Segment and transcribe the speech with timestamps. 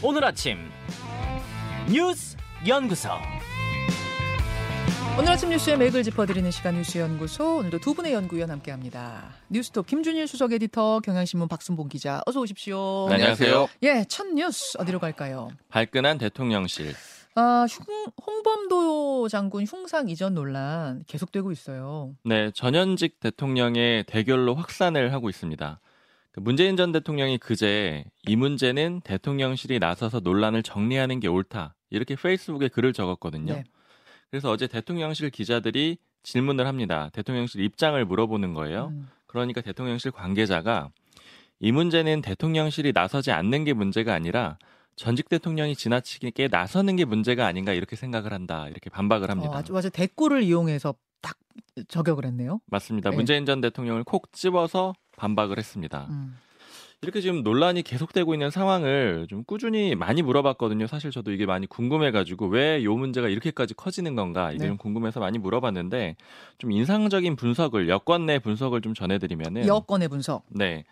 [0.00, 0.58] 오늘 아침
[1.90, 2.36] 뉴스
[2.68, 3.08] 연구소
[5.18, 9.34] 오늘 아침 뉴스의 맥을 짚어드리는 시간 뉴스연구소 오늘도 두 분의 연구위원 함께합니다.
[9.48, 13.06] 뉴스톱 김준일 수석 에디터 경향신문 박순봉 기자 어서 오십시오.
[13.08, 13.68] 네, 안녕하세요.
[13.82, 15.50] 예, 첫 뉴스 어디로 갈까요?
[15.70, 16.94] 발끈한 대통령실.
[17.34, 17.84] 아, 흉,
[18.24, 22.14] 홍범도 장군 흉상 이전 논란 계속되고 있어요.
[22.24, 25.80] 네, 전현직 대통령의 대결로 확산을 하고 있습니다.
[26.38, 31.74] 그 문재인 전 대통령이 그제 이 문제는 대통령실이 나서서 논란을 정리하는 게 옳다.
[31.90, 33.54] 이렇게 페이스북에 글을 적었거든요.
[33.54, 33.64] 네.
[34.30, 37.10] 그래서 어제 대통령실 기자들이 질문을 합니다.
[37.12, 38.92] 대통령실 입장을 물어보는 거예요.
[38.92, 40.90] 음, 그러니까 대통령실 관계자가
[41.58, 44.58] 이 문제는 대통령실이 나서지 않는 게 문제가 아니라
[44.94, 48.68] 전직 대통령이 지나치게 나서는 게 문제가 아닌가 이렇게 생각을 한다.
[48.68, 49.50] 이렇게 반박을 합니다.
[49.50, 50.98] 어, 아주 아주 대꾸를 이용해서 딱
[51.86, 52.60] 저격을 했네요.
[52.66, 53.10] 맞습니다.
[53.10, 53.16] 네.
[53.16, 56.06] 문재인 전 대통령을 콕 집어서 반박을 했습니다.
[56.10, 56.36] 음.
[57.00, 60.88] 이렇게 지금 논란이 계속되고 있는 상황을 좀 꾸준히 많이 물어봤거든요.
[60.88, 64.68] 사실 저도 이게 많이 궁금해가지고 왜이 문제가 이렇게까지 커지는 건가 이게 네.
[64.68, 66.16] 좀 궁금해서 많이 물어봤는데
[66.58, 70.44] 좀 인상적인 분석을 여권 내 분석을 좀 전해드리면은 여권의 분석.
[70.50, 70.84] 네.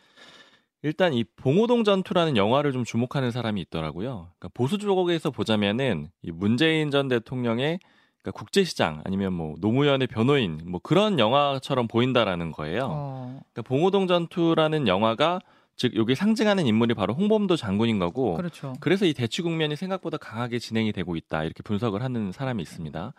[0.83, 4.31] 일단 이 봉오동 전투라는 영화를 좀 주목하는 사람이 있더라고요.
[4.39, 7.81] 그러니까 보수 쪽에서 보자면은 이 문재인 전 대통령의
[8.27, 12.89] 그러니까 국제시장 아니면 뭐 노무현의 변호인 뭐 그런 영화처럼 보인다라는 거예요.
[12.91, 15.41] 어, 그러니까 봉오동 전투라는 영화가
[15.77, 18.73] 즉 여기 상징하는 인물이 바로 홍범도 장군인 거고 그렇죠.
[18.81, 23.13] 그래서 이 대치 국면이 생각보다 강하게 진행이 되고 있다 이렇게 분석을 하는 사람이 있습니다.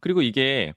[0.00, 0.74] 그리고 이게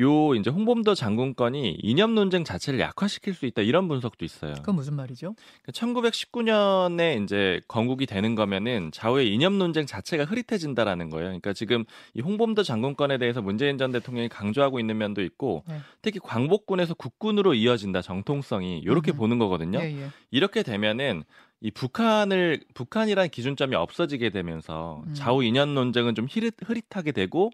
[0.00, 4.54] 요 이제 홍범도 장군 건이 이념 논쟁 자체를 약화시킬 수 있다 이런 분석도 있어요.
[4.56, 5.34] 그건 무슨 말이죠?
[5.72, 11.26] 1919년에 이제 건국이 되는 거면은 좌우의 이념 논쟁 자체가 흐릿해진다라는 거예요.
[11.26, 15.78] 그러니까 지금 이 홍범도 장군권에 대해서 문재인 전 대통령이 강조하고 있는 면도 있고 네.
[16.02, 19.18] 특히 광복군에서 국군으로 이어진다 정통성이 이렇게 음흠.
[19.18, 19.80] 보는 거거든요.
[19.80, 20.08] 예, 예.
[20.30, 21.24] 이렇게 되면은
[21.60, 25.14] 이 북한을 북한이란 기준점이 없어지게 되면서 음.
[25.14, 27.50] 좌우 이념 논쟁은 좀 흐릿, 흐릿하게 되고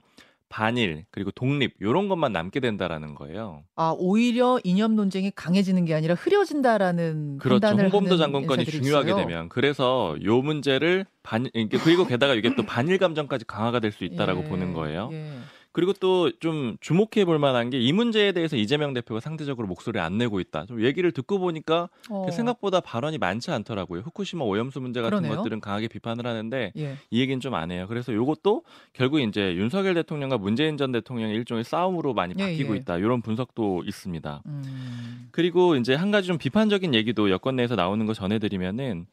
[0.55, 3.65] 반일 그리고 독립 이런 것만 남게 된다라는 거예요.
[3.75, 7.67] 아 오히려 이념 논쟁이 강해지는 게 아니라 흐려진다라는 그렇죠.
[7.67, 9.27] 홍범도 인사들이 중요하게 있어요.
[9.27, 14.45] 되면 그래서 요 문제를 반 그리고 게다가 이게 또 반일 감정까지 강화가 될 수 있다라고
[14.45, 15.11] 예, 보는 거예요.
[15.13, 15.29] 예.
[15.75, 20.17] 그리고 또 좀 주목해 볼 만한 게 이 문제에 대해서 이재명 대표가 상대적으로 목소리를 안
[20.17, 20.65] 내고 있다.
[20.67, 24.01] 좀 얘기를 듣고 보니까 어, 생각보다 발언이 많지 않더라고요.
[24.03, 25.37] 후쿠시마 오염수 문제 같은 그러네요.
[25.39, 26.97] 것들은 강하게 비판을 하는데 예.
[27.11, 27.87] 이 얘기는 좀 안 해요.
[27.89, 28.63] 그래서 요것도
[28.93, 32.79] 결국 이제 윤석열 대통령과 문재인 전 대통령의 일종의 싸움으로 많이 예, 바뀌고 예.
[32.79, 32.99] 있다.
[32.99, 34.43] 이런 분석도 있습니다.
[34.47, 39.07] 음, 그리고 이제 한 가지 좀 비판적인 얘기도 여권 내에서 나오는 거 전해드리면은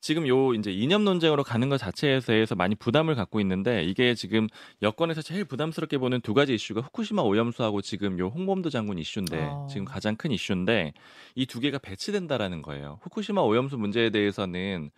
[0.00, 4.46] 지금 요 이제 이념 논쟁으로 가는 것 자체에 대해서 많이 부담을 갖고 있는데 이게 지금
[4.82, 9.66] 여권에서 제일 부담스럽게 보는 두 가지 이슈가 후쿠시마 오염수하고 지금 요 홍범도 장군 이슈인데 어.
[9.68, 10.92] 지금 가장 큰 이슈인데
[11.34, 12.98] 이 두 개가 배치된다라는 거예요.
[13.02, 14.90] 후쿠시마 오염수 문제에 대해서는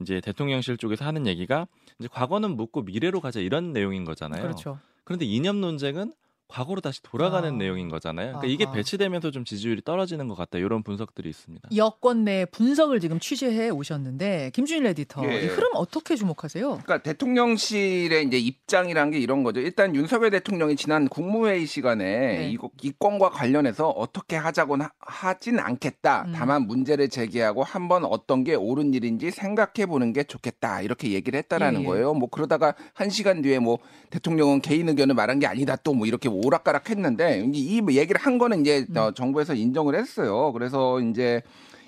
[0.00, 1.66] 이제 대통령실 쪽에서 하는 얘기가
[1.98, 4.42] 이제 과거는 묻고 미래로 가자 이런 내용인 거잖아요.
[4.42, 4.78] 그렇죠.
[5.04, 6.12] 그런데 이념 논쟁은
[6.48, 7.52] 과거로 다시 돌아가는 아.
[7.52, 8.28] 내용인 거잖아요.
[8.38, 8.72] 그러니까 이게 아하.
[8.74, 10.58] 배치되면서 좀 지지율이 떨어지는 것 같다.
[10.58, 11.68] 이런 분석들이 있습니다.
[11.76, 15.42] 여권 내 분석을 지금 취재해 오셨는데 김준일 에디터 예.
[15.42, 16.68] 이 흐름 어떻게 주목하세요?
[16.84, 19.60] 그러니까 대통령실의 이제 입장이란 게 이런 거죠.
[19.60, 22.04] 일단 윤석열 대통령이 지난 국무회의 시간에
[22.38, 22.50] 네.
[22.50, 26.24] 이거 이 건과 관련해서 어떻게 하자고 하- 하진 않겠다.
[26.28, 26.32] 음.
[26.34, 30.82] 다만 문제를 제기하고 한번 어떤 게 옳은 일인지 생각해 보는 게 좋겠다.
[30.82, 31.88] 이렇게 얘기를 했다라는 예, 예.
[31.88, 32.14] 거예요.
[32.14, 33.78] 뭐 그러다가 한 시간 뒤에 뭐
[34.10, 35.74] 대통령은 개인 의견을 말한 게 아니다.
[35.76, 38.96] 또 뭐 이렇게 오락가락 했는데 이 얘기를 한 거는 이제 음.
[38.96, 40.52] 어, 정부에서 인정을 했어요.
[40.52, 41.42] 그래서 이제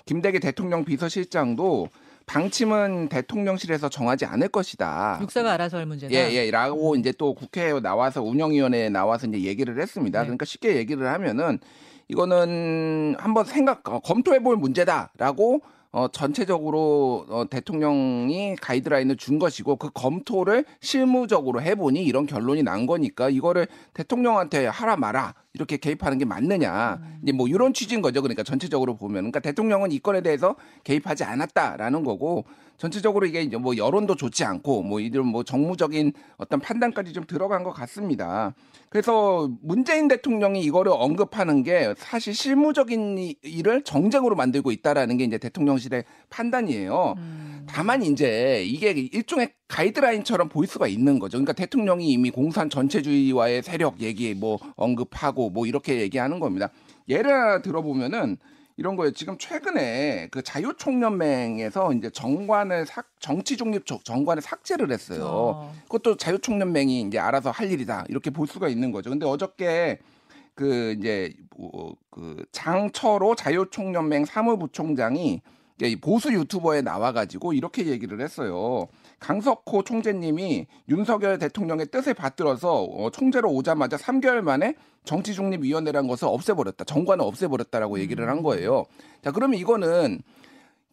[0.05, 1.89] 김대기 대통령 비서실장도
[2.25, 5.17] 방침은 대통령실에서 정하지 않을 것이다.
[5.21, 6.13] 육사가 알아서 할 문제다.
[6.13, 10.19] 예, 예, 라고 이제 또 국회에 나와서 운영위원회에 나와서 이제 얘기를 했습니다.
[10.19, 10.25] 네.
[10.25, 11.59] 그러니까 쉽게 얘기를 하면은
[12.07, 15.61] 이거는 한번 생각, 어, 검토해 볼 문제다라고
[15.91, 23.29] 어, 전체적으로 어, 대통령이 가이드라인을 준 것이고 그 검토를 실무적으로 해보니 이런 결론이 난 거니까
[23.29, 28.21] 이거를 대통령한테 하라 마라 이렇게 개입하는 게 맞느냐 이제 뭐 이런 취지인 거죠.
[28.21, 32.45] 그러니까 전체적으로 보면 그러니까 대통령은 이 건에 대해서 개입하지 않았다라는 거고
[32.77, 37.63] 전체적으로 이게 이제 뭐 여론도 좋지 않고 뭐 이런 뭐 정무적인 어떤 판단까지 좀 들어간
[37.63, 38.53] 것 같습니다.
[38.89, 45.37] 그래서 문재인 대통령이 이거를 언급하는 게 사실 실무적인 이- 일을 정쟁으로 만들고 있다라는 게 이제
[45.37, 47.15] 대통령실의 판단이에요.
[47.17, 47.65] 음.
[47.67, 51.37] 다만 이제 이게 일종의 가이드라인처럼 보일 수가 있는 거죠.
[51.37, 56.69] 그러니까 대통령이 이미 공산 전체주의와의 세력 얘기 뭐 언급하고 뭐 이렇게 얘기하는 겁니다.
[57.07, 58.37] 예를 하나 들어보면은
[58.77, 59.11] 이런 거예요.
[59.11, 65.25] 지금 최근에 그 자유총연맹에서 이제 정관을 삭, 정치 중립 조- 정관을 삭제를 했어요.
[65.25, 65.73] 어.
[65.83, 69.09] 그것도 자유총연맹이 이제 알아서 할 일이다 이렇게 볼 수가 있는 거죠.
[69.09, 69.99] 근데 어저께
[70.55, 75.41] 그 이제 뭐그 장철호 자유총연맹 사무부총장이
[75.81, 78.87] 이 보수 유튜버에 나와가지고 이렇게 얘기를 했어요.
[79.19, 86.27] 강석호 총재님이 윤석열 대통령의 뜻에 받들어서 어, 총재로 오자마자 3개월 만에 정치 중립 위원회라는 것을
[86.27, 86.85] 없애버렸다.
[86.85, 88.85] 정관을 없애버렸다라고 얘기를 한 거예요.
[89.23, 90.21] 자, 그러면 이거는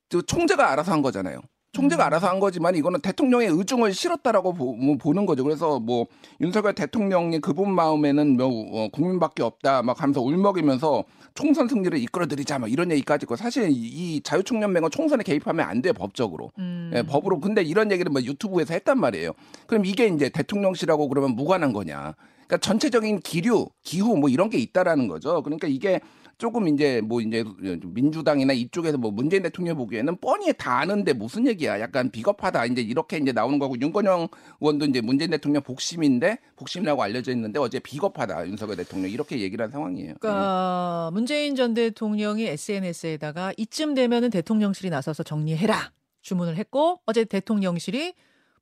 [0.09, 1.41] 저 총재가 알아서 한 거잖아요.
[1.77, 2.07] 총재가 음.
[2.07, 5.45] 알아서 한 거지만 이거는 대통령의 의중을 실었다라고 보, 뭐 보는 거죠.
[5.45, 6.07] 그래서 뭐
[6.41, 12.73] 윤석열 대통령이 그분 마음에는 뭐 어, 국민밖에 없다 막 하면서 울먹이면서 총선 승리를 이끌어드리자 막
[12.73, 16.91] 이런 얘기까지 있고 사실 이- 이 자유총연맹은 총선에 개입하면 안 돼 법적으로 음.
[16.95, 19.33] 예, 법으로 근데 이런 얘기를 뭐 유튜브에서 했단 말이에요.
[19.67, 22.15] 그럼 이게 이제 대통령실하고 그러면 무관한 거냐?
[22.47, 25.43] 그러니까 전체적인 기류, 기후 뭐 이런 게 있다라는 거죠.
[25.43, 26.01] 그러니까 이게
[26.39, 27.43] 조금 이제 뭐 이제
[27.83, 31.81] 민주당이나 이쪽에서 뭐 문재인 대통령 보기에는 뻔히 다 아는데 무슨 얘기야?
[31.81, 32.67] 약간 비겁하다.
[32.67, 34.29] 이제 이렇게 이제 나오는 거고 윤건영
[34.61, 39.71] 의원도 이제 문재인 대통령 복심인데 복심이라고 알려져 있는데 어제 비겁하다 윤석열 대통령 이렇게 얘기를 한
[39.71, 40.15] 상황이에요.
[40.21, 48.15] 그러니까 문재인 전 대통령이 SNS에다가 이쯤 되면은 대통령실이 나서서 정리해라 주문을 했고 어제 대통령실이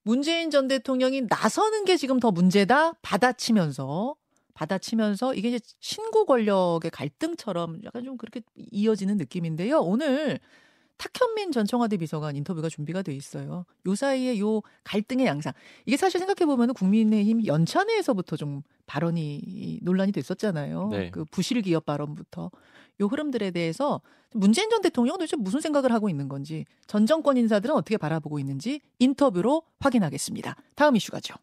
[0.03, 4.15] 문재인 전 대통령이 나서는 게 지금 더 문제다 받아치면서
[4.55, 9.81] 받아치면서 이게 이제 신구 권력의 갈등처럼 약간 좀 그렇게 이어지는 느낌인데요.
[9.81, 10.41] 오늘
[10.97, 13.67] 탁현민 전 청와대 비서관 인터뷰가 준비가 돼 있어요.
[13.87, 15.53] 요 사이에 요 갈등의 양상.
[15.87, 20.89] 이게 사실 생각해 보면 국민의힘 연찬회에서부터 좀 발언이 논란이 됐었잖아요.
[20.89, 21.11] 네.
[21.11, 22.51] 그 부실 기업 발언부터
[23.01, 24.01] 요 흐름들에 대해서
[24.33, 28.81] 문재인 전 대통령은 도대체 무슨 생각을 하고 있는 건지 전 정권 인사들은 어떻게 바라보고 있는지
[29.01, 30.57] 인터뷰로 확인하겠습니다.
[30.77, 31.35] 다음 이슈 가죠.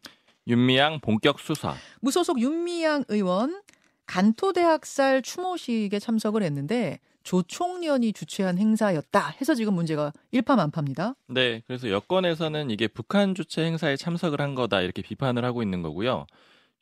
[0.48, 1.76] 윤미향 본격 수사.
[2.02, 3.62] 무소속 윤미향 의원
[4.06, 11.16] 간토대학살 추모식에 참석을 했는데 조총련이 주최한 행사였다 해서 지금 문제가 일파만파입니다.
[11.28, 16.26] 네, 그래서 여권에서는 이게 북한 주최 행사에 참석을 한 거다 이렇게 비판을 하고 있는 거고요.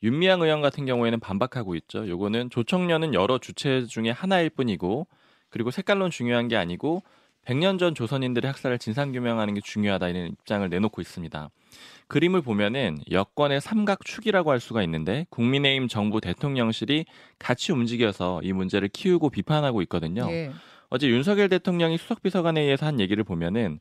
[0.02, 2.08] 윤미향 의원 같은 경우에는 반박하고 있죠.
[2.08, 5.06] 요거는 조청년은 여러 주체 중에 하나일 뿐이고
[5.50, 7.02] 그리고 색깔론 중요한 게 아니고
[7.46, 11.50] 100년 전 조선인들의 학살을 진상규명하는 게 중요하다 이런 입장을 내놓고 있습니다.
[12.08, 17.06] 그림을 보면은 여권의 삼각축이라고 할 수가 있는데 국민의힘 정부 대통령실이
[17.38, 20.26] 같이 움직여서 이 문제를 키우고 비판하고 있거든요.
[20.30, 20.50] 예.
[20.88, 23.78] 어제 윤석열 대통령이 수석비서관에 의해서 한 얘기를 보면은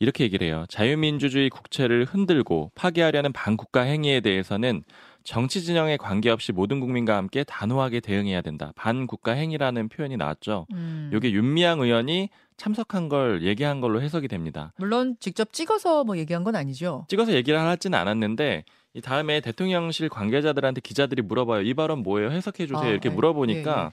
[0.00, 0.64] 이렇게 얘기를 해요.
[0.68, 4.82] 자유민주주의 국채를 흔들고 파괴하려는 반국가 행위에 대해서는
[5.24, 8.72] 정치 진영에 관계없이 모든 국민과 함께 단호하게 대응해야 된다.
[8.76, 10.66] 반국가 행위라는 표현이 나왔죠.
[10.72, 11.10] 음.
[11.14, 14.72] 이게 윤미향 의원이 참석한 걸 얘기한 걸로 해석이 됩니다.
[14.76, 17.06] 물론 직접 찍어서 뭐 얘기한 건 아니죠.
[17.08, 18.64] 찍어서 얘기를 하지는 않았는데
[18.94, 21.62] 이 다음에 대통령실 관계자들한테 기자들이 물어봐요.
[21.62, 22.30] 이 발언 뭐예요?
[22.30, 22.84] 해석해 주세요.
[22.84, 23.92] 아, 이렇게 예, 물어보니까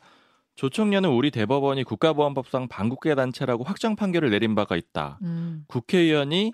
[0.56, 5.20] 조총련은 우리 대법원이 국가보안법상 반국가 단체라고 확정 판결을 내린 바가 있다.
[5.22, 5.66] 음.
[5.68, 6.52] 국회의원이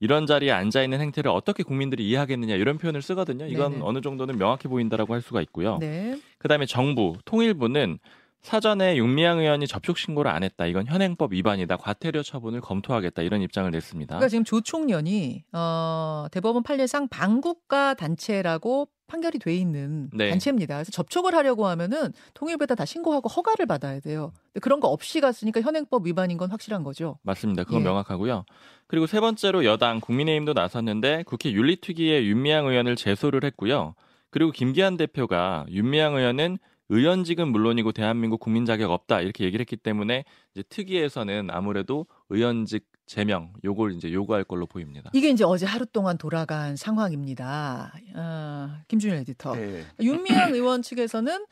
[0.00, 3.46] 이런 자리에 앉아 있는 행태를 어떻게 국민들이 이해하겠느냐 이런 표현을 쓰거든요.
[3.46, 3.84] 이건 네네.
[3.84, 5.78] 어느 정도는 명확해 보인다라고 할 수가 있고요.
[5.78, 6.18] 네.
[6.38, 8.00] 그다음에 정부, 통일부는
[8.42, 10.66] 사전에 윤미향 의원이 접촉 신고를 안 했다.
[10.66, 11.76] 이건 현행법 위반이다.
[11.76, 13.22] 과태료 처분을 검토하겠다.
[13.22, 14.16] 이런 입장을 냈습니다.
[14.16, 20.30] 그러니까 지금 조 총련이 어, 대법원 판례상 반국가 단체라고 판결이 돼 있는 네.
[20.30, 20.74] 단체입니다.
[20.74, 24.32] 그래서 접촉을 하려고 하면은 통일부에다 다 신고하고 허가를 받아야 돼요.
[24.46, 27.18] 근데 그런 거 없이 갔으니까 현행법 위반인 건 확실한 거죠.
[27.22, 27.62] 맞습니다.
[27.62, 27.84] 그건 예.
[27.84, 28.44] 명확하고요.
[28.88, 33.94] 그리고 세 번째로 여당 국민의힘도 나섰는데 국회 윤리특위에 윤미향 의원을 제소를 했고요.
[34.30, 36.58] 그리고 김기한 대표가 윤미향 의원은
[36.92, 40.24] 의원직은 물론이고 대한민국 국민 자격 없다 이렇게 얘기를 했기 때문에
[40.54, 45.10] 이제 특위에서는 아무래도 의원직 제명 요걸 이제 요구할 걸로 보입니다.
[45.12, 47.92] 이게 이제 어제 하루 동안 돌아간 상황입니다.
[48.14, 49.54] 어, 김준일 에디터.
[49.56, 49.84] 네.
[50.00, 51.46] 윤미향 의원 측에서는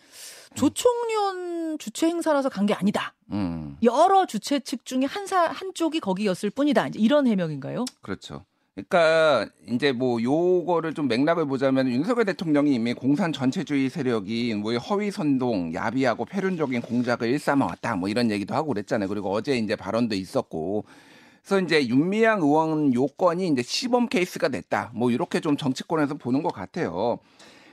[0.54, 3.14] 조총련 주최 행사라서 간 게 아니다.
[3.32, 6.88] 음, 여러 주최 측 중에 한사 한쪽이 거기였을 뿐이다.
[6.88, 7.84] 이제 이런 해명인가요?
[8.02, 8.44] 그렇죠.
[8.74, 15.10] 그러니까 이제 뭐 요거를 좀 맥락을 보자면 윤석열 대통령이 이미 공산 전체주의 세력이 뭐 허위
[15.10, 19.08] 선동, 야비하고 패륜적인 공작을 일삼아 왔다 뭐 이런 얘기도 하고 그랬잖아요.
[19.08, 20.84] 그리고 어제 이제 발언도 있었고.
[21.42, 24.92] 그래서 이제 윤미향 의원 요건이 이제 시범 케이스가 됐다.
[24.94, 27.18] 뭐 이렇게 좀 정치권에서 보는 것 같아요.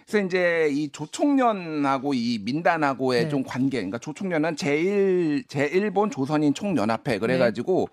[0.07, 3.29] 그래서 이제 이 조총련하고 이 민단하고의 네.
[3.29, 7.89] 좀 관계, 그러니까 조총련은 제일 제일본 조선인 총연합회 그래 가지고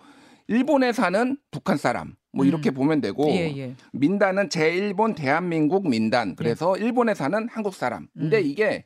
[0.46, 2.48] 일본에 사는 북한 사람 뭐 음.
[2.48, 3.74] 이렇게 보면 되고 예, 예.
[3.92, 8.08] 민단은 제일본 대한민국 민단 그래서 일본에 사는 한국 사람.
[8.18, 8.46] 근데 음.
[8.46, 8.84] 이게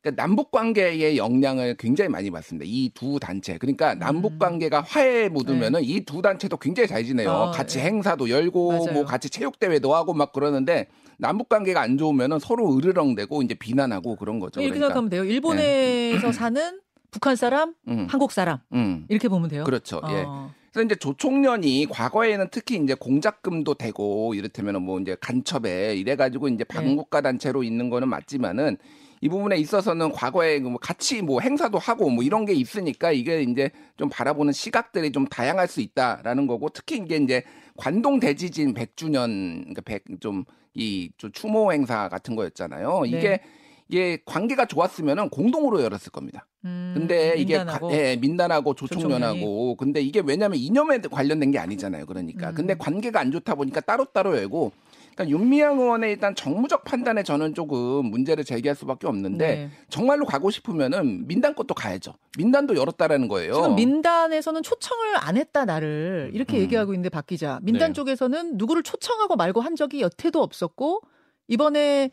[0.00, 2.64] 그러니까 남북 관계의 영향을 굉장히 많이 받습니다.
[2.68, 3.56] 이 두 단체.
[3.56, 7.28] 그러니까 남북 관계가 화해에 묻으면은 이두 단체도 굉장히 잘 지내요.
[7.28, 7.32] 음.
[7.32, 7.36] 네.
[7.36, 7.84] 어, 같이 예.
[7.84, 8.92] 행사도 열고 맞아요.
[8.92, 14.16] 뭐 같이 체육 대회도 하고 막 그러는데 남북 관계가 안 좋으면은 서로 으르렁대고 이제 비난하고
[14.16, 14.60] 그런 거죠.
[14.60, 14.94] 이렇게 그러니까.
[14.94, 15.24] 생각하면 돼요.
[15.24, 16.80] 일본에서 사는
[17.14, 19.06] 북한 사람, 음, 한국 사람 음.
[19.08, 19.62] 이렇게 보면 돼요.
[19.62, 20.00] 그렇죠.
[20.08, 20.24] 예.
[20.26, 20.52] 어.
[20.72, 26.54] 그래서 이제 조총련이 과거에는 특히 이제 공작금도 되고 이를테면 뭐 이제 간첩에 이래가지고 네.
[26.54, 28.78] 이제 반국가 단체로 있는 거는 맞지만은
[29.20, 33.70] 이 부분에 있어서는 과거에 뭐 같이 뭐 행사도 하고 뭐 이런 게 있으니까 이게 이제
[33.96, 37.44] 좀 바라보는 시각들이 좀 다양할 수 있다라는 거고 특히 이게 이제
[37.76, 43.04] 관동 대지진 100주년 그러니까 100좀이 추모 행사 같은 거였잖아요.
[43.06, 43.40] 이게 네.
[43.88, 46.46] 이게 관계가 좋았으면은 공동으로 열었을 겁니다.
[46.64, 47.88] 음, 근데 이게 민단하고.
[47.88, 52.06] 가- 예, 민단하고 조총련하고 근데 이게 왜냐면 이념에 관련된 게 아니잖아요.
[52.06, 52.54] 그러니까 음.
[52.54, 54.72] 근데 관계가 안 좋다 보니까 따로따로 열고
[55.14, 59.70] 그러니까 윤미향 의원의 일단 정무적 판단에 저는 조금 문제를 제기할 수밖에 없는데 네.
[59.90, 62.14] 정말로 가고 싶으면은 민단 것도 가야죠.
[62.38, 63.52] 민단도 열었다라는 거예요.
[63.52, 66.62] 지금 민단에서는 초청을 안 했다 나를 이렇게 음.
[66.62, 67.92] 얘기하고 있는데 박 기자 민단 네.
[67.92, 71.02] 쪽에서는 누구를 초청하고 말고 한 적이 여태도 없었고
[71.48, 72.10] 이번에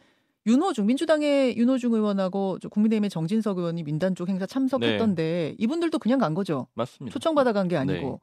[0.48, 6.34] 윤호중 민주당의 윤호중 의원하고 저 국민의힘의 정진석 의원이 민단 쪽 행사 참석했던데 이분들도 그냥 간
[6.34, 6.68] 거죠.
[6.74, 7.14] 맞습니다.
[7.14, 8.20] 초청 받아 간 게 아니고.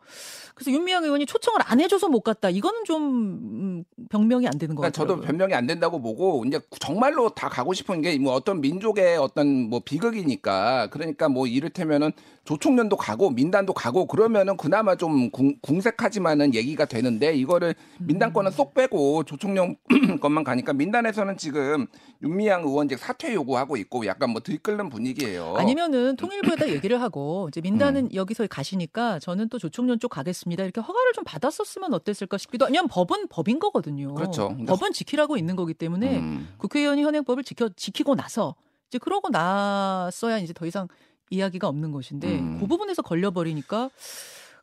[0.55, 2.51] 그래서 윤미향 의원이 초청을 안 해줘서 못 갔다.
[2.51, 5.17] 이거는 좀 음, 변명이 안 되는 것 그러니까 같아요.
[5.17, 9.47] 저도 변명이 안 된다고 보고 이제 정말로 다 가고 싶은 게 뭐 어떤 민족의 어떤
[9.71, 12.11] 뭐 비극이니까 그러니까 뭐 이를테면은
[12.45, 18.75] 조총련도 가고 민단도 가고 그러면은 그나마 좀 궁, 궁색하지만은 얘기가 되는데 이거를 민단 거는 쏙
[18.75, 19.77] 빼고 조총련
[20.21, 21.87] 것만 가니까 민단에서는 지금
[22.23, 25.55] 윤미향 의원직 사퇴 요구하고 있고 약간 뭐 들끓는 분위기예요.
[25.57, 28.15] 아니면은 통일부에다 얘기를 하고 이제 민단은 음.
[28.15, 30.65] 여기서 가시니까 저는 또 조총련 쪽 가겠습니다.
[30.65, 32.65] 이렇게 허가를 좀 받았었으면 어땠을까 싶기도.
[32.67, 34.15] 왜냐면 법은 법인 거거든요.
[34.15, 34.57] 그렇죠.
[34.67, 36.49] 법은 지키라고 있는 거기 때문에 음.
[36.59, 38.57] 국회의원이 현행법을 지켜 지키고 나서
[38.89, 40.89] 이제 그러고 났어야 이제 더 이상
[41.31, 42.59] 이야기가 없는 것인데 음.
[42.59, 43.91] 그 부분에서 걸려버리니까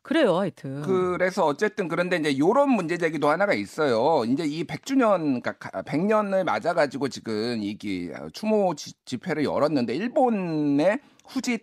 [0.06, 0.82] 그래요, 하여튼.
[0.82, 4.24] 그래서 어쨌든 그런데 이제 요런 문제 제기도 하나가 있어요.
[4.24, 11.58] 이제 이 100주년 그러니까 100년을 맞아 가지고 지금 이게 추모 지- 집회를 열었는데 일본의 후지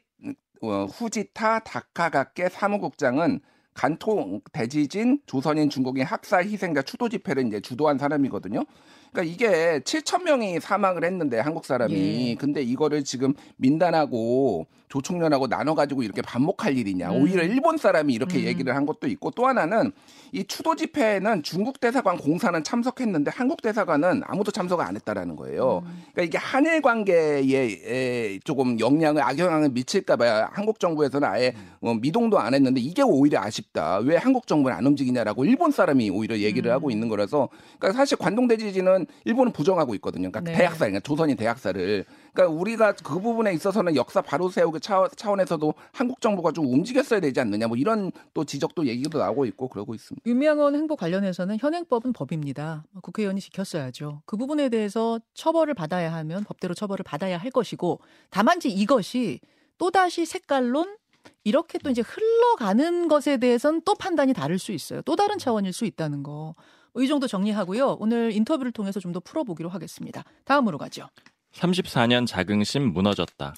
[0.62, 3.40] 어, 후지타 다카가케 사무국장은
[3.76, 8.66] 간통 대지진 조선인 중국인 학살 희생자 추도 집회를 이제 주도한 사람이거든요.
[9.14, 12.36] 그러니까 이게 7천 명이 사망을 했는데 한국 사람이 예.
[12.36, 17.10] 근데 이거를 지금 민단하고 조총련하고 나눠 가지고 이렇게 반목할 일이냐.
[17.10, 17.22] 음.
[17.22, 18.44] 오히려 일본 사람이 이렇게 음.
[18.44, 19.92] 얘기를 한 것도 있고 또 하나는
[20.32, 25.82] 이 추도 집회에는 중국 대사관 공사는 참석했는데 한국 대사관은 아무도 참석을 안 했다라는 거예요.
[25.84, 26.04] 음.
[26.14, 32.54] 그러니까 이게 한일 관계에 에, 조금 영향을 악영향을 미칠까봐 한국 정부에서는 아예 어, 미동도 안
[32.54, 33.98] 했는데 이게 오히려 아쉽다.
[33.98, 36.74] 왜 한국 정부는 안 움직이냐라고 일본 사람이 오히려 얘기를 음.
[36.74, 40.30] 하고 있는 거라서 그러니까 사실 관동 대지진은 일본은 부정하고 있거든요.
[40.32, 40.56] 그러니까 네.
[40.56, 42.06] 대학살, 그러니까 조선인 대학살을.
[42.34, 47.40] 그러니까 우리가 그 부분에 있어서는 역사 바로 세우기 차, 차원에서도 한국 정부가 좀 움직였어야 되지
[47.40, 47.68] 않느냐.
[47.68, 50.24] 뭐 이런 또 지적도 얘기도 나오고 있고 그러고 있습니다.
[50.28, 52.84] 윤미향원 행보 관련해서는 현행법은 법입니다.
[53.02, 54.24] 국회의원이 지켰어야죠.
[54.25, 58.00] 그 부분에 대해서 처벌을 받아야 하면 법대로 처벌을 받아야 할 것이고
[58.32, 59.40] 다만 이제 이것이
[59.78, 60.98] 또다시 색깔론
[61.44, 65.02] 이렇게 또 이제 흘러가는 것에 대해서는 또 판단이 다를 수 있어요.
[65.04, 66.56] 또 다른 차원일 수 있다는 거.
[66.94, 67.98] 뭐이 정도 정리하고요.
[68.00, 70.24] 오늘 인터뷰를 통해서 좀 더 풀어보기로 하겠습니다.
[70.46, 71.08] 다음으로 가죠.
[71.54, 73.54] 34년 자긍심 무너졌다.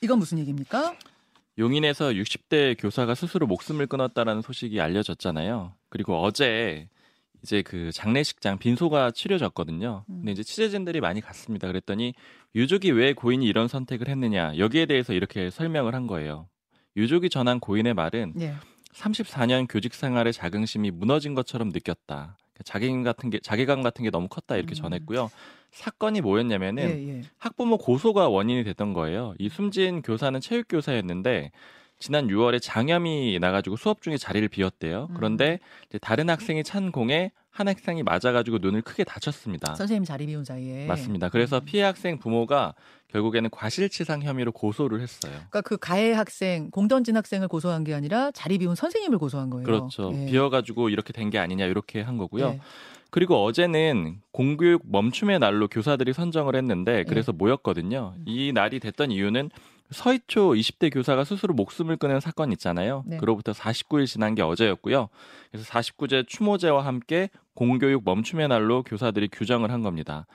[0.00, 0.96] 이건 무슨 얘기입니까?
[1.58, 5.74] 용인에서 60대 교사가 스스로 목숨을 끊었다라는 소식이 알려졌잖아요.
[5.90, 6.88] 그리고 어제
[7.42, 10.04] 이제 그 장례식장 빈소가 치료졌거든요.
[10.08, 10.16] 음.
[10.16, 11.66] 근데 이제 취재진들이 많이 갔습니다.
[11.66, 12.14] 그랬더니
[12.54, 16.48] 유족이 왜 고인이 이런 선택을 했느냐 여기에 대해서 이렇게 설명을 한 거예요.
[16.96, 18.54] 유족이 전한 고인의 말은 네.
[18.94, 22.36] 34년 교직 생활의 자긍심이 무너진 것처럼 느꼈다.
[22.64, 24.74] 자괴감 같은 게 자괴감 같은 게 너무 컸다 이렇게 음.
[24.74, 25.30] 전했고요.
[25.70, 27.22] 사건이 뭐였냐면은 예, 예.
[27.38, 29.34] 학부모 고소가 원인이 됐던 거예요.
[29.38, 31.50] 이 숨진 교사는 체육 교사였는데
[31.98, 35.08] 지난 6월에 장염이 나가지고 수업 중에 자리를 비웠대요.
[35.10, 35.14] 음.
[35.14, 35.58] 그런데
[35.88, 39.74] 이제 다른 학생이 찬 공에 한 학생이 맞아가지고 눈을 크게 다쳤습니다.
[39.74, 40.86] 선생님 자리 비운 사이에.
[40.86, 41.28] 맞습니다.
[41.28, 41.64] 그래서 음.
[41.66, 42.74] 피해 학생 부모가
[43.08, 45.32] 결국에는 과실치상 혐의로 고소를 했어요.
[45.32, 49.64] 그러니까 그 가해 학생, 공 던진 학생을 고소한 게 아니라 자리 비운 선생님을 고소한 거예요.
[49.66, 50.12] 그렇죠.
[50.14, 50.26] 예.
[50.26, 52.46] 비어가지고 이렇게 된 게 아니냐 이렇게 한 거고요.
[52.54, 52.60] 예.
[53.10, 58.14] 그리고 어제는 공교육 멈춤의 날로 교사들이 선정을 했는데 그래서 모였거든요.
[58.16, 58.24] 음.
[58.26, 59.50] 이 날이 됐던 이유는
[59.90, 63.02] 서희초 20대 교사가 스스로 목숨을 끊은 사건 있잖아요.
[63.06, 63.16] 네.
[63.16, 65.08] 그로부터 49일 지난 게 어제였고요.
[65.50, 67.28] 그래서 49제 추모제와 함께
[67.60, 70.26] 공교육 멈춤의 날로 교사들이 규정을 한 겁니다.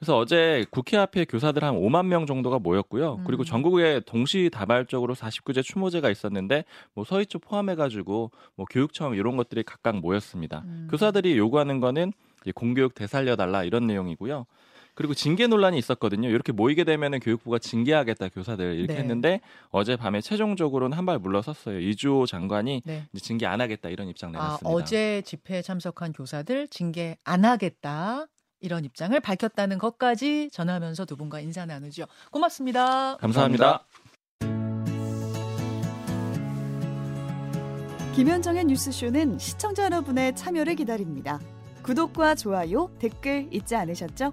[0.00, 3.18] 그래서 어제 국회 앞에 교사들 한 5만 명 정도가 모였고요.
[3.20, 3.24] 음.
[3.24, 10.64] 그리고 전국에 동시다발적으로 49제 추모제가 있었는데 뭐 서희초 포함해가지고 뭐 교육청 이런 것들이 각각 모였습니다.
[10.64, 10.88] 음.
[10.90, 12.12] 교사들이 요구하는 거는
[12.56, 14.46] 공교육 되살려달라 이런 내용이고요.
[14.94, 16.28] 그리고 징계 논란이 있었거든요.
[16.28, 18.98] 이렇게 모이게 되면은 교육부가 징계하겠다 교사들 이렇게 네.
[19.00, 21.80] 했는데 어제 밤에 최종적으로는 한 발 물러섰어요.
[21.80, 23.06] 이주호 장관이 네.
[23.12, 24.70] 이제 징계 안 하겠다 이런 입장 아, 내놨습니다.
[24.70, 28.26] 어제 집회에 참석한 교사들 징계 안 하겠다.
[28.60, 32.04] 이런 입장을 밝혔다는 것까지 전하면서 두 분과 인사 나누죠.
[32.30, 33.16] 고맙습니다.
[33.16, 33.84] 감사합니다.
[38.14, 41.40] 김현정의 뉴스쇼는 시청자 여러분의 참여를 기다립니다.
[41.82, 44.32] 구독과 좋아요, 댓글 잊지 않으셨죠?